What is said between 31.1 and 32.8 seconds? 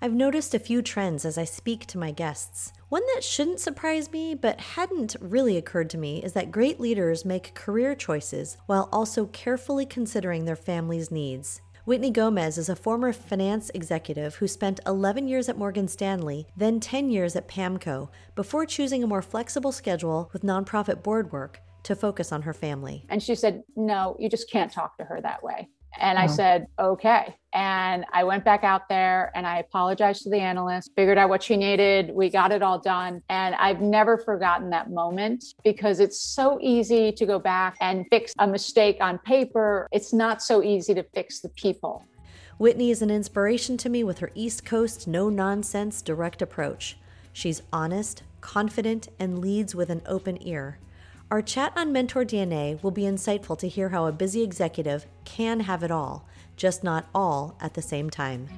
out what she needed. We got it all